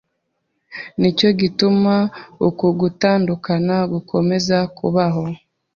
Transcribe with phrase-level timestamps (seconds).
[0.99, 1.95] n’icyo gituma
[2.47, 5.23] uku gutandukana gukomeza kubaho.